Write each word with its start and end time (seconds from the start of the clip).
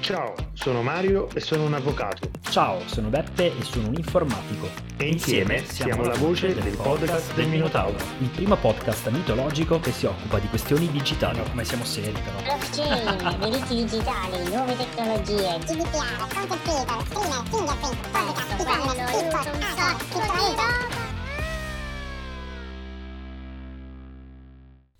Ciao, 0.00 0.34
sono 0.54 0.82
Mario 0.82 1.28
e 1.34 1.40
sono 1.40 1.64
un 1.64 1.74
avvocato. 1.74 2.30
Ciao, 2.48 2.80
sono 2.86 3.08
Beppe 3.08 3.46
e 3.58 3.62
sono 3.62 3.88
un 3.88 3.94
informatico. 3.94 4.68
E 4.96 5.06
insieme 5.06 5.62
siamo 5.66 6.02
la 6.04 6.16
voce 6.16 6.54
del 6.54 6.76
podcast 6.76 7.34
del 7.34 7.48
Minotauro. 7.48 7.96
Il 8.20 8.28
primo 8.28 8.56
podcast 8.56 9.08
mitologico 9.10 9.80
che 9.80 9.92
si 9.92 10.06
occupa 10.06 10.38
di 10.38 10.48
questioni 10.48 10.90
digitali. 10.90 11.40
come 11.50 11.64
siamo 11.64 11.84
seri 11.84 12.12
però. 12.12 12.40
Blockchain, 12.42 13.38
diritti 13.40 13.74
digitali, 13.74 14.48
nuove 14.48 14.76
tecnologie, 14.76 15.58
GDPR, 15.58 16.34
content 16.34 16.62
creator, 16.62 17.04
streamer, 17.04 17.42
fingerprint, 17.50 18.08
podcast, 18.10 18.60
e-commerce, 18.60 19.18
TikTok, 19.18 20.27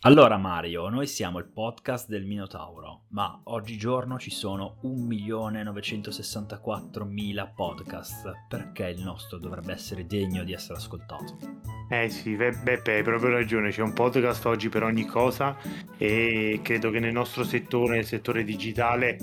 Allora 0.02 0.36
Mario, 0.36 0.88
noi 0.90 1.08
siamo 1.08 1.40
il 1.40 1.46
podcast 1.46 2.08
del 2.08 2.24
Minotauro, 2.24 3.06
ma 3.08 3.40
oggigiorno 3.46 4.16
ci 4.16 4.30
sono 4.30 4.78
1.964.000 4.84 7.52
podcast. 7.52 8.30
Perché 8.48 8.90
il 8.90 9.02
nostro 9.02 9.38
dovrebbe 9.38 9.72
essere 9.72 10.06
degno 10.06 10.44
di 10.44 10.52
essere 10.52 10.78
ascoltato? 10.78 11.36
Eh 11.90 12.08
sì, 12.10 12.36
Beppe, 12.36 12.94
hai 12.94 13.02
proprio 13.02 13.30
ragione, 13.30 13.70
c'è 13.70 13.82
un 13.82 13.92
podcast 13.92 14.46
oggi 14.46 14.68
per 14.68 14.84
ogni 14.84 15.04
cosa 15.04 15.56
e 15.96 16.60
credo 16.62 16.90
che 16.90 17.00
nel 17.00 17.12
nostro 17.12 17.42
settore, 17.42 17.96
nel 17.96 18.06
settore 18.06 18.44
digitale, 18.44 19.16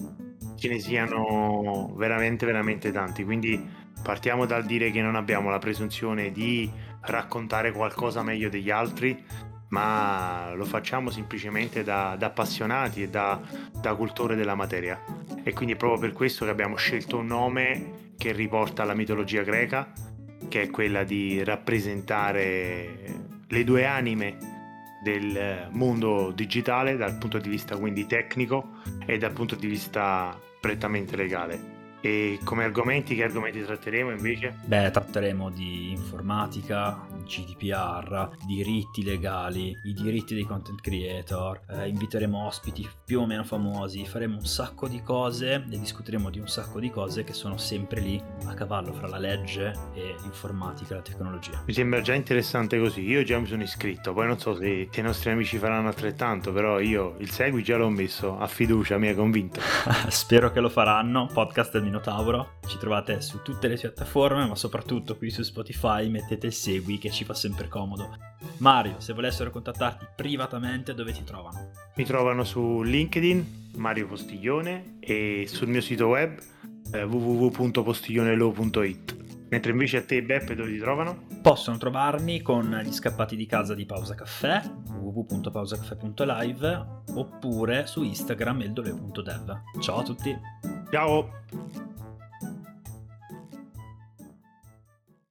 ce 0.58 0.68
ne 0.68 0.80
siano 0.80 1.94
veramente, 1.96 2.46
veramente 2.46 2.92
tanti. 2.92 3.24
Quindi 3.24 3.66
partiamo 4.04 4.46
dal 4.46 4.66
dire 4.66 4.92
che 4.92 5.02
non 5.02 5.16
abbiamo 5.16 5.50
la 5.50 5.58
presunzione 5.58 6.34
di 6.34 6.70
raccontare 7.08 7.72
qualcosa 7.72 8.24
meglio 8.24 8.50
degli 8.50 8.70
altri, 8.70 9.24
ma 9.70 10.54
lo 10.54 10.66
facciamo 10.66 11.10
semplicemente 11.10 11.84
da, 11.84 12.16
da 12.18 12.28
appassionati 12.28 13.04
e 13.04 13.10
da, 13.10 13.40
da 13.72 13.96
cultori 13.96 14.36
della 14.36 14.56
materia. 14.56 15.02
E 15.44 15.54
quindi 15.54 15.74
è 15.74 15.78
proprio 15.78 16.00
per 16.00 16.14
questo 16.14 16.46
che 16.46 16.52
abbiamo 16.52 16.76
scelto 16.76 17.18
un 17.18 17.28
nome 17.28 18.14
che 18.18 18.32
riporta 18.32 18.84
alla 18.84 18.94
mitologia 18.94 19.44
greca, 19.44 19.92
che 20.48 20.64
è 20.64 20.70
quella 20.70 21.04
di 21.04 21.44
rappresentare 21.44 23.24
le 23.48 23.64
due 23.64 23.86
anime 23.86 24.38
del 25.04 25.68
mondo 25.72 26.32
digitale 26.32 26.98
dal 26.98 27.18
punto 27.18 27.38
di 27.38 27.50
vista 27.50 27.78
quindi 27.78 28.08
tecnico 28.08 28.80
e 29.06 29.20
dal 29.20 29.34
punto 29.34 29.56
di 29.56 29.68
vista 29.68 30.40
prettamente 30.60 31.16
legale. 31.16 31.74
E 32.02 32.40
come 32.44 32.64
argomenti, 32.64 33.16
che 33.16 33.24
argomenti 33.24 33.64
tratteremo 33.64 34.12
invece? 34.12 34.56
Beh, 34.66 34.92
tratteremo 34.92 35.50
di 35.50 35.92
informatica, 35.92 37.04
GDPR, 37.26 38.30
diritti 38.46 39.04
legali, 39.04 39.78
i 39.84 39.94
diritti 39.94 40.34
dei 40.34 40.46
content 40.46 40.80
creator, 40.80 41.62
eh, 41.70 41.88
inviteremo 41.90 42.46
ospiti 42.46 42.88
più 43.04 43.22
o 43.22 43.26
meno 43.26 43.44
famosi, 43.44 44.06
faremo 44.06 44.38
un 44.38 44.46
sacco 44.46 44.88
di 44.88 45.02
cose 45.02 45.66
e 45.70 45.80
discuteremo 45.80 46.30
di 46.30 46.40
un 46.40 46.48
sacco 46.48 46.80
di 46.80 46.90
cose 46.90 47.24
che 47.24 47.34
sono 47.34 47.58
sempre 47.58 48.00
lì 48.00 48.22
a 48.46 48.54
cavallo 48.54 48.94
fra 48.94 49.08
la 49.08 49.18
legge 49.18 49.74
e 49.94 50.16
l'informatica 50.22 50.94
e 50.94 50.98
la 50.98 51.02
tecnologia. 51.04 51.64
Mi 51.66 51.74
sembra 51.74 52.02
già 52.02 52.14
interessante 52.14 52.80
così, 52.80 53.02
io 53.02 53.24
già 53.24 53.38
mi 53.40 53.48
sono 53.48 53.64
iscritto, 53.64 54.14
poi 54.14 54.28
non 54.28 54.40
so 54.40 54.56
se 54.56 54.90
i 54.92 55.02
nostri 55.02 55.32
amici 55.32 55.58
faranno 55.58 55.88
altrettanto, 55.88 56.54
però 56.54 56.80
io 56.80 57.16
il 57.20 57.30
segui 57.32 57.64
già 57.64 57.78
l'ho 57.78 57.90
messo 57.90 58.38
a 58.38 58.48
fiducia, 58.48 58.98
mi 58.98 59.08
hai 59.08 59.16
convinto. 59.16 59.60
Spero 60.10 60.52
che 60.52 60.60
lo 60.60 60.70
faranno, 60.70 61.28
podcast 61.32 61.72
del 61.74 61.84
Minotauro, 61.84 62.60
ci 62.68 62.78
trovate 62.78 63.22
su 63.22 63.42
tutte 63.42 63.68
le 63.68 63.76
piattaforme, 63.76 64.48
ma 64.48 64.56
soprattutto 64.56 65.18
qui 65.18 65.30
su 65.30 65.44
Spotify 65.44 66.10
mettete 66.10 66.48
il 66.48 66.54
segui 66.54 66.98
che 66.98 67.12
ci 67.12 67.24
fa 67.24 67.34
sempre 67.34 67.68
comodo. 67.68 68.18
Mario, 68.58 69.00
se 69.00 69.14
volessero 69.14 69.52
contattarti 69.52 70.06
privatamente, 70.16 70.94
dove 70.94 71.12
ti 71.12 71.24
trovano? 71.24 71.72
Mi 71.96 72.06
trovano 72.06 72.44
su 72.44 72.82
LinkedIn, 72.82 73.74
Mario 73.76 74.08
Postiglione, 74.08 74.98
e 75.00 75.46
sul 75.48 75.68
mio 75.68 75.82
sito 75.82 76.08
web 76.08 76.40
eh, 76.92 77.04
www.postiglionelo.it. 77.04 79.24
Mentre 79.50 79.72
invece 79.72 79.98
a 79.98 80.04
te, 80.04 80.24
Beppe, 80.24 80.56
dove 80.56 80.72
ti 80.72 80.80
trovano? 80.80 81.28
Possono 81.42 81.78
trovarmi 81.78 82.42
con 82.42 82.82
gli 82.84 82.92
scappati 82.92 83.36
di 83.36 83.46
casa 83.46 83.76
di 83.76 83.86
Pausa 83.86 84.16
Caffè, 84.16 84.64
www.pausacaffè.live, 84.90 86.86
oppure 87.14 87.86
su 87.86 88.02
Instagram 88.04 88.62
eldole.dev. 88.62 89.62
Ciao 89.80 90.00
a 90.00 90.04
tutti! 90.04 90.36
Ciao! 90.92 91.44